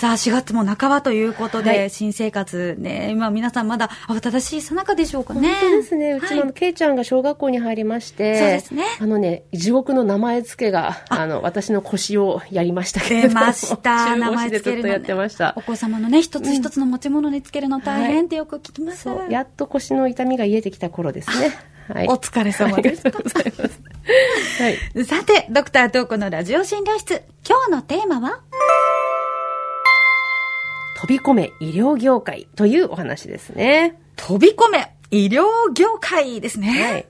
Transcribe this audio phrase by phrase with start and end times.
[0.00, 5.52] さあ、4月も半ばということで、はい新生活ね、今皆さんまだ慌ただしいさなかでしょうかね。
[5.60, 6.12] 本当ですね。
[6.14, 13.40] うちのはいケイちゃんが小学校に入りまして、そうですねあのね、地獄の名前付けが、あの、私の腰をやりましたけれども。
[13.40, 13.92] 出ました。
[14.16, 15.60] 中名前つけるの、やってましたお。
[15.60, 19.02] 子様のね、一つ一つの持ち物につけるの大はい変ってよく聞きます。
[19.02, 21.52] そう、やっと腰の痛みが癒えてきた頃ですね。
[21.92, 22.08] はい。
[22.08, 23.02] お疲れ様です。
[23.04, 23.80] ありがとうございます。
[24.62, 25.04] はい。
[25.04, 27.22] さて、ドクタートークのラジオ診療室。
[27.46, 28.40] 今日のテーマは？
[28.49, 28.49] 飛
[31.10, 33.98] び込め医療業界というお話ですね。
[34.16, 35.44] 飛び込め医療
[35.74, 36.82] 業界ですね。
[36.82, 37.06] はい。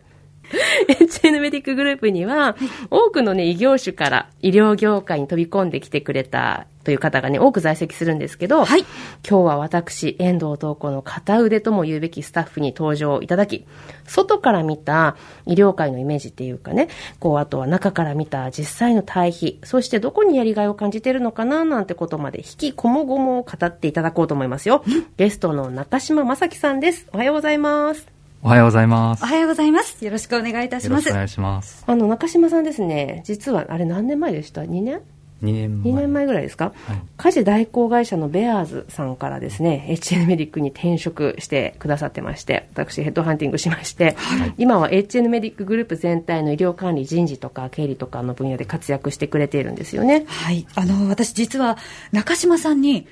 [0.88, 2.56] HN メディックグループには、
[2.90, 8.80] 多くのね、異業種から医療業界に飛び込んできてくれたという方がね、多く在籍するんですけど、はい
[9.28, 13.66] 今日は私、遠藤東子の片腕とも言うべきスタッフに登場いただき、
[14.06, 24.82] 外から見た医療界のイメージっていうかね、こう、あとは中から見た実際の対比、そしてどこにやりがいを感じてるのかななんてことまで引きこもごもを語っていただこうと思いますよ。
[25.16, 27.06] ゲストの中島正樹さんです。
[27.12, 28.19] おはようございます。
[28.42, 29.22] おはようございます。
[29.22, 30.02] おはようございます。
[30.02, 31.14] よろしくお願いいたしますよろしくお。
[31.14, 31.84] 願いします。
[31.86, 35.02] あの、中島さんですね、実は、あれ何年前でした ?2 年
[35.42, 35.92] ？2年前。
[35.92, 44.16] 2年前ぐらいですか、はい家事代行会社のベアーズさんからですね、HN メディックに転職してくださってまして、私ヘッドハンティングしまして、
[44.56, 50.24] 今は HN メディックグループ全体の医療管理、人事とか経理とかの分野で活躍してくれているんですよね。
[50.26, 50.66] はい。
[50.74, 51.76] あの、私実は
[52.10, 53.06] 中島さんに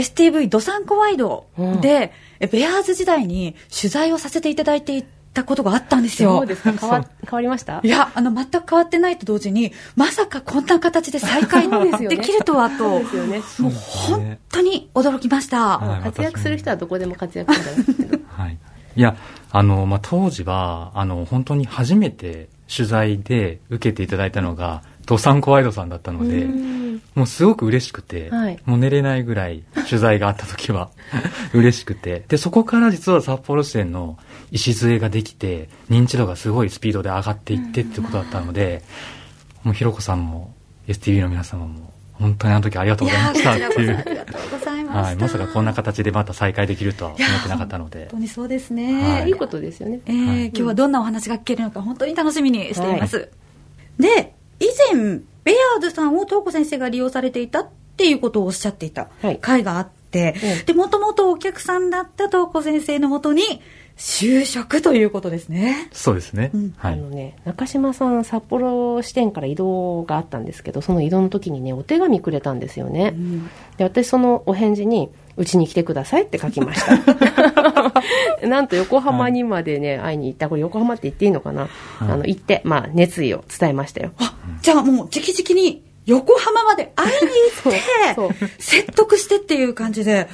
[0.00, 1.46] STV ドサンコワイド
[1.80, 6.38] で、えベアーズ時代に取材をさせていただいていたことがあったんですよ。
[6.38, 6.72] そうですか？
[6.78, 7.80] 変わ変わりました？
[7.82, 13.42] いや、あの、全く変わってないと同時に、まさかこんな形で再開そうできるとはと、そうですよね。
[13.58, 15.78] もう本当に驚きました。
[15.78, 18.18] はい活躍する人はどこでも活躍するんですけど。
[18.28, 18.58] はい。
[18.96, 19.16] いや、
[19.52, 26.46] あの、まあ、当時は、あの、本当に初めて取材で受けていただいたのが、ドサンコワイドさんだったので、
[27.14, 30.90] もうすごく嬉しくて、はいもう寝れないぐらい取材があった時は
[31.54, 34.18] 嬉しくて、で、そこから実は札幌支店の
[34.52, 38.82] 礎ができて、認知度がすごいスピードで上がっていってっていうことだったので、
[39.64, 40.52] もうひろこさんも
[40.88, 45.02] STV の皆様も、本当にあの時ありがとうございましたっていうそありがとうございました。
[45.04, 48.16] はい、まさかこんな形でまた再開できるとは思ってなかったので本当。
[48.18, 49.02] にそうですね。
[49.02, 50.00] はいいいことですよね。
[50.04, 53.30] えーはい今日はどんなお話が聞けるのか本当に楽しみにしています。
[53.98, 63.42] で、以前、ベアーズさんを東子先生が利用されていたっていうことをおっしゃっていたはい回があって、うんで、もともとお客さんだった東子先生のもとに
[63.98, 65.88] 就職ということですね。
[65.92, 66.50] そうですね。
[66.54, 66.94] うんはい。
[66.94, 73.14] あのね、中島さん、札幌支店から移動があったんですけど、その移動の時にね、お手紙くれたんですよね。
[73.76, 77.96] で、私そのお返事に、うちに来てくださいって書きました。
[78.46, 80.48] なんと横浜にまでね、会いに行った。
[80.48, 81.68] これ横浜って言っていいのかな、
[82.00, 84.10] あの、行って、まあ、熱意を伝えましたよ。
[84.18, 87.16] あ、じゃあもう直々に横浜まで会いに
[87.62, 90.28] 行って 説得してっていう感じで、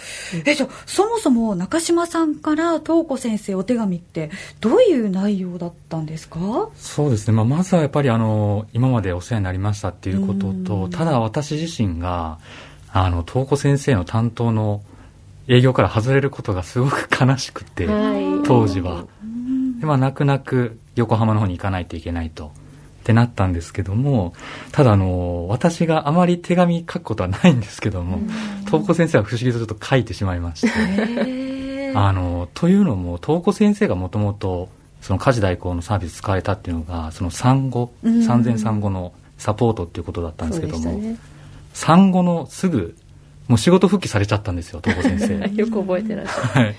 [0.47, 6.69] え、じゃあそもそも中島さんから東子先生お手紙ってどういう内容だったんですか？
[6.77, 7.35] そうですね。
[7.35, 12.39] まあ、まずはやっぱりあの、今までお世話になりましたっていうことうと、んただ私自身が、
[12.93, 14.81] あの、東子先生の担当の
[15.49, 19.07] 営業から外れることがすごく悲しくて、はい当時は。
[19.81, 22.53] で、まあ、泣く泣く横浜の方に行かないといけないと。
[23.05, 24.33] ってなったんですけども、
[24.73, 28.19] ただあの、私があまり手紙書くことはないんですけども、
[28.65, 34.71] 東子先生は不思議とちょっと書いてしまいまして、あの、というのも、東子先生がもともと、
[35.03, 41.19] その家事代行のサービス使われたっていうのが、その産後、うん産前産後のサポートっていうことだったんですけども、ね。
[41.75, 42.97] 産後のすぐ、
[43.49, 45.55] もう仕事復帰されちゃったんですよ、 東子先生。
[45.55, 46.65] よく覚えてらっしゃる。
[46.67, 46.75] はい。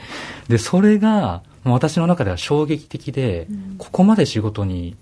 [0.48, 4.96] で、それが、もう私の中では衝撃的で、ここまで仕事に、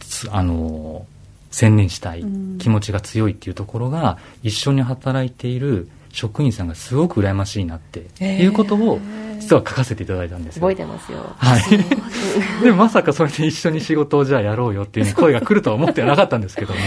[0.00, 1.06] つあの、
[1.50, 9.00] 専念したいうん気持ちが強いっていうところが、一緒に働いている職員さんがすごく羨ましいなっていうことを、
[9.38, 10.60] 実は書かせていただいたんですよ。
[10.60, 11.18] 覚えてますよ。
[11.36, 11.62] はい。
[12.62, 16.80] でもまさかそれで一緒に仕事をじゃあやろうよっていうね声が来るとは思ってはなかったんですけども、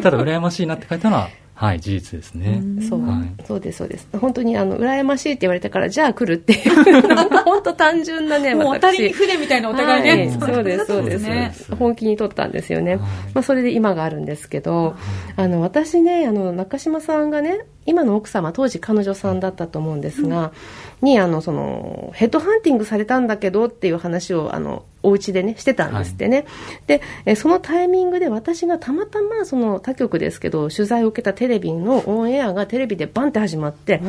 [0.00, 2.62] ただ羨ましいなって書いたのは、はい、事実ですね。
[2.88, 4.06] そう、はいそうです、そうです。
[4.16, 7.02] 本当に、あの、羨ましいって言われたから、じゃあ来るっていう、
[7.42, 10.10] 本当単純なね、もう当たりに船みたいなお互いね。
[10.10, 11.52] はいそうです、そうですね。
[11.76, 12.92] 本気に取ったんですよね。
[12.92, 13.06] はいま
[13.40, 14.94] あ、それで今があるんですけど、
[15.34, 20.52] あの、私ね、あの、中島さんがね、今の奥様、当時彼女さんだったと思うんですが、
[21.00, 26.44] に、あの、その、ヘッドハンティングされたんだけどっていう話を、あの、お家でね、してたんですってね。
[26.86, 34.02] で、えそのタイミングで私がたまたま、その他局ですけど、取材を受けたテレビのオンエアがテレビでバンって始まって、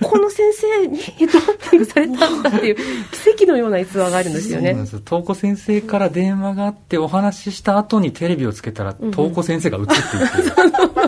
[0.00, 2.76] おこの先生にヘッドハンティングされたんだっていう
[3.36, 4.76] 奇跡のような逸話があるんですよね。
[4.86, 11.07] そう子先生から電話があってお話しした後にテレビをつけたら、東子先生が映っていて、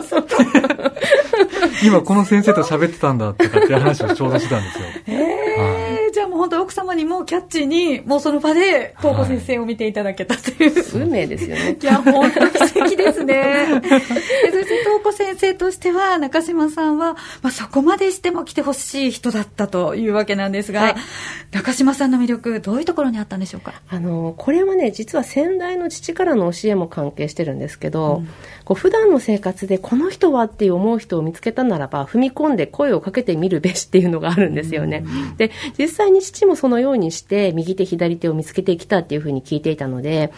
[1.83, 4.85] 今この先生と喋ってたんだとかって話をちょうどしてたんですよ。
[6.41, 11.03] 本当奥様にもキャッチーに、もうその場で、東子先生を見ていただけたという。
[11.03, 11.77] 運命ですよね。
[11.79, 13.67] いや、本当に素敵ですね。
[13.69, 20.95] そして東子先生としては、中島さんは、まあ、そこまでしても来てほしい人だったというわけなんですが、はい、
[21.51, 23.75] 中島さんの魅力、どういうところにあったんでしょうか？
[23.87, 28.29] あの、これはね、実は先代の父からの教えも関係してるんですけど、うん、
[28.65, 35.03] こう普段の生活でこの人はって思う人を見つけたならば、踏み込んで声をかけてみるべしっていうのがあるんですよね。
[35.05, 40.31] うん、で、実際に父もそのようにして、右手左手を見つけてきたっていうふうに聞いていたので、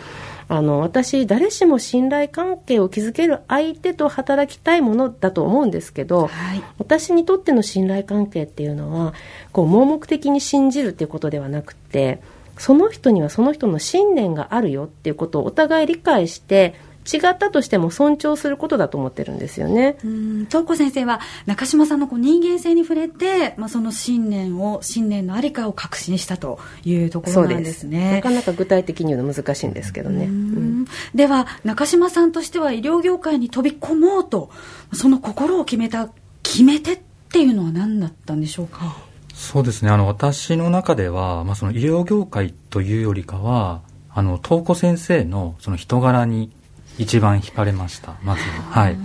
[0.48, 9.14] あの、私、誰しも信頼関係を築ける相手と働きたいものだと思うんですけど、はい、私にとっての信頼関係っていうのは、
[9.52, 12.22] こう、盲目的に信じるっていうことではなくて、
[12.58, 16.76] その人にはその人の信念があるよっていうことをお互い理解して、
[17.12, 19.98] 違ったとしても尊重することだと思ってるんですよね。
[20.04, 28.14] うん、東子先生は中島さんのこう人間性に触れて、まあ、その信念を、信念のありかを確信したというところなんですね。
[28.14, 30.26] なかなか具体的に言うの難しいんですけどね。
[30.26, 34.50] うん、では、中島さんとしては医療業界に飛び込もうと、
[34.94, 36.10] その心を決めた、
[36.44, 37.00] 決め手っ
[37.32, 38.96] ていうのは何だったんでしょうか？
[39.34, 39.90] そうですね。
[39.90, 46.52] あの、私の中では、まあ、その医療業界というよりかは、あの、東子先生のその人柄に
[46.98, 48.42] 一番惹かれました、まず。
[48.70, 48.98] はい。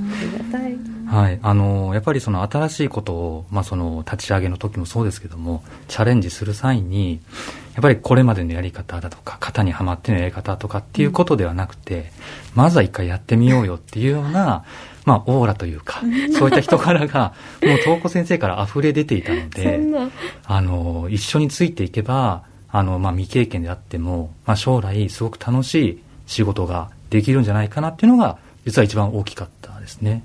[1.06, 1.38] はい。
[1.42, 7.20] あの、やっぱりその新しいことを、まあその立ち上げの時もそうですけども、チャレンジする際に、
[7.74, 12.04] やっぱりこれまでのやり方だとか、型にはまってのやり方とかっていうことではなくて、うん、
[12.56, 14.64] まずは一回やってみようよっていうような、
[15.06, 16.02] まあオーラというか、
[16.38, 17.32] そういった人柄が、
[17.64, 19.80] もう東子先生から溢れ出ていたので、
[20.44, 30.22] あの、一緒についていけば、あの、まあ未経験であっても、まあ将来すごく楽しい仕事ができるんじゃないかなっていうのが実は一番大きかったですね。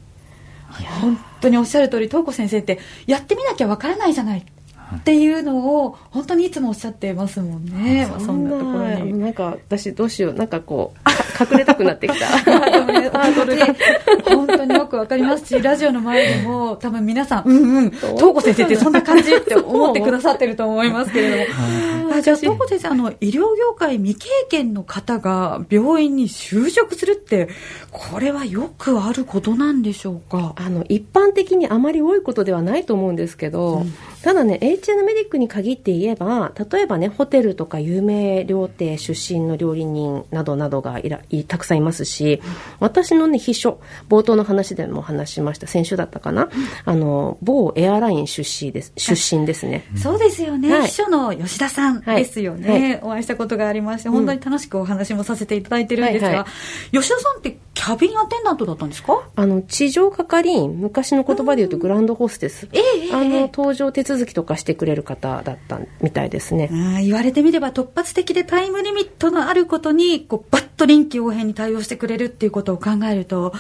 [0.80, 11.00] いや本当におっしゃる通り東子先生ってやってみなきゃわからないじゃないっていうのを本当にいつもおっしゃってますもんね、まあ、そんなところになんか私どうしようなんかこう
[11.40, 12.28] 隠れたくなってきた。
[14.24, 17.92] 本当によくわかりますしラジオの前でも多分皆さんうんうん。
[17.92, 22.16] 東子先生ってそんな感じって思ってくださってると思いますけれども。
[22.18, 27.50] あじゃあ東子先生あの医療業界未経験の方が病院に就職するって
[27.92, 30.54] これはよくあることなんでしょうか？
[30.58, 42.42] あの一般的にあまり多いことではないと思うんですけど、うん、ただね HN メディックに限って言えば例えばねホテルとか有名料亭出身の料理人などなどがいらいたくさんいますし
[42.80, 43.80] 私のね秘書
[44.10, 46.50] 冒頭の話でも話しました先週だったかな、
[46.86, 49.86] あの某エアライン出身です出身ですね。
[49.96, 52.82] そうですよね、はい、秘書の吉田さんですよね、はい。
[52.82, 56.48] はい、お会いしたことがありまして本当に楽しくお話もさせていただいてるんですが、はいは
[56.92, 59.28] い、吉田さんってキャビンアテンダントだったんですか？
[59.36, 66.70] あの地上係員昔の言葉で言うとグランドホステス、えー、あの搭乗手続きとかしてくれる方だったみたいですね。
[67.04, 73.54] 言われてみれば突発的でタイムリミットのあることに、こう、バッと臨機応変に対応してくれるっていうことを考えると、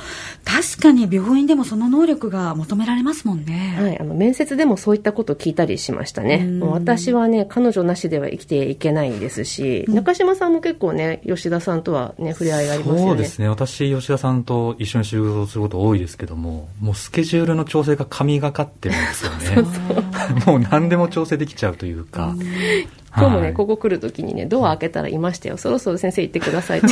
[0.45, 3.75] 確かに病院でもその能力が求められますもんね。
[3.79, 6.47] はい、あの、面接でもそういったことを聞いたりしましたね。
[6.61, 13.07] 私はね、彼女なしでは生きていけないですし、うん、中島さんも結構ね、吉田さんとはね、触れ合いがありますよね。
[13.07, 13.49] そうですね。
[13.49, 19.45] 私、吉田さんと一緒に仕事すること多いですけども、もうスケジュールの調整が神がかってるんですよね。
[19.55, 19.65] そう
[20.45, 22.35] そう もう何でも調整できちゃうというか。
[23.15, 25.57] 今日もね、はい、ここ来るときにね、ドア開けたらいましたよ。
[25.57, 26.87] そろそろ先生行ってくださいって。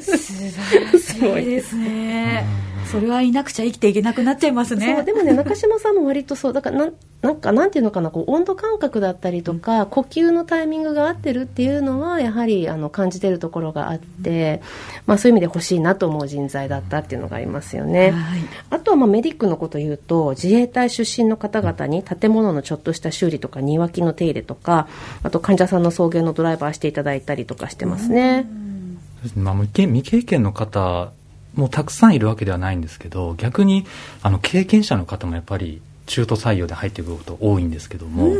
[0.00, 2.46] すごいですね。
[2.90, 4.94] それはいなくちゃ生きていけなくなっちゃいますね。
[4.96, 14.62] そう、でもね、 中島さんも割とそう、だからな、なんか、なんていうのかな、こう、温度感覚だったりとか、呼吸のタイミングが合ってるっていうのは、やはり、あの、感じてるところがあって、
[15.06, 18.12] まあ、そういう意味で欲しいなと思う人材だったっていうのがありますよね。
[18.12, 18.40] はい、
[18.70, 24.86] あとは、まあ、メディックのこと言うと、自衛隊出身の方々に建物のちょっとした修理とか、庭木の手入れとか、
[25.22, 28.46] あと、患者さんの送迎のドライバーしていただいたりとかしてますね。
[29.36, 31.10] まあ、未経験の方
[31.54, 33.86] もうたくさんいるわけではないんですけど逆に
[34.22, 38.32] あの経験者の方もやっぱり中途採用で入ってくること多いんですけども、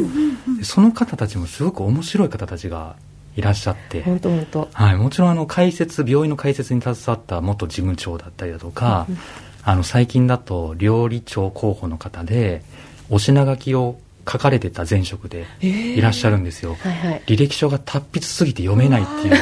[0.62, 2.96] その方たちもすごく面白い方たちが
[3.36, 4.68] いらっしゃって本当本当。
[4.72, 9.06] はい、もちろんあの解説病院の解説に携わった元事務長だったりだとか、
[9.62, 12.62] あの最近だと料理長候補の方で
[13.10, 14.00] お品書きを
[14.30, 19.34] 書かれてた前職でいらっしゃるんですよ、はいはい、履歴書が達筆すぎて読めないっていう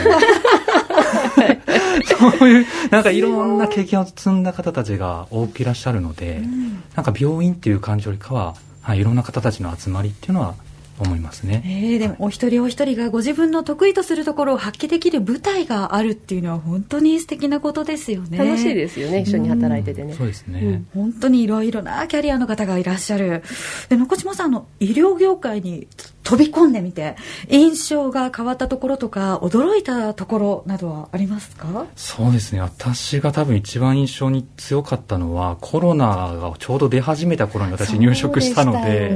[2.38, 10.55] そういう、なんかいろんな経験を積んだ方たちが多くいらっしゃるので、うん、なんか病院っていう感じよりかは、はい、いろんな方たちの集まりっていうのは
[10.99, 11.62] 思いますね。
[11.67, 18.38] えー、でもお一人お一人がご自分の得意とするところを発揮できる舞台があるっていうのは本当に素敵なことですよね。
[18.38, 20.15] 楽しいですよね、一緒に働いててね。
[20.15, 23.43] そうですね、うん、本当にいろいろなキャリアの方がいらっしゃる。
[23.88, 25.87] で、中島さんの医療業界に
[26.23, 27.15] 飛び込んでみて、
[27.49, 31.87] 印象が変わったところとか、驚いたところなどはありますか？
[31.95, 32.61] そうですね。
[32.61, 39.11] 私が多分一番印象に強かったのは、コロナがちょうど出始めた頃に私入職したので、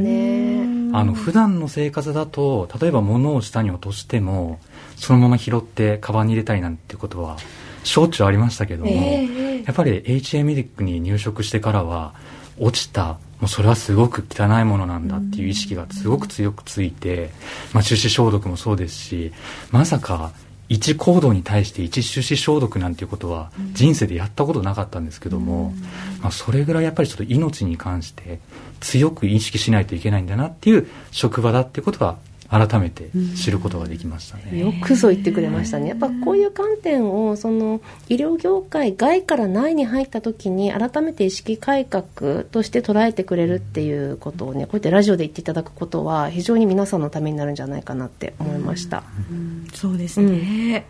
[0.92, 4.58] あの普段の生活だと例えば物を下に落としても
[4.96, 7.36] そのまま拾ってカバンに入れたりなんてことは
[7.84, 12.14] しょっちゅうありましたけども、えー、やっぱり HA メディックに入職してからは
[12.58, 17.30] 落ちたもうそれはすごく汚いものなんだっていう意識がすごく強くついて、
[17.72, 19.32] まあ、手指消毒もそうですし
[19.70, 20.32] まさか
[20.70, 25.74] 一行動に対して一手指消毒なんていうことは人生でやったことなかったんですけども、
[26.22, 28.38] まあ、それぐらいやっぱりちょっと命に関して
[28.78, 32.18] 強く意識しないといけないんだなっていう職場だっていうことは
[32.50, 35.88] 改めて知ることができましたね、よくぞ言ってくれましたね。
[35.88, 50.86] やっぱこういう観点をその医療業界外から内に入った時に改めて意識改革として捉えてくれるっていうことをねこうやってラジオで言っていただくことは非常に皆さんのためになるんじゃないかなって思いました、うん、そうですね、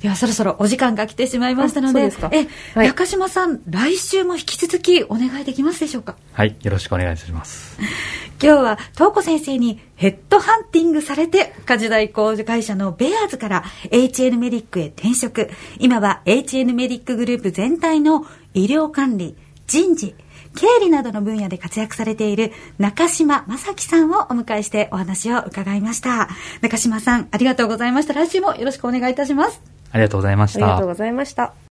[0.00, 6.16] ではそろそろお時間が来てしまいましたので、でえ、はい、中島さん、来週も引き続きお願いできますでしょうか？
[6.32, 7.78] はい、よろしくお願いします。
[8.42, 15.50] 今日は、東子先生にヘッドハンティングされて、家事代行会社のベアーズから HN メディックへ転職。
[15.78, 20.14] 今は HN メディックグループ全体の医療管理、人事、
[20.56, 26.30] 経理などの分野で活躍されている中島正樹さんをお迎えしてお話を伺いました。
[26.62, 28.14] 中島さん、ありがとうございました。
[28.14, 29.60] 来週もよろしくお願いいたします。
[29.90, 30.66] ありがとうございました。
[30.66, 31.54] ありがとうございました。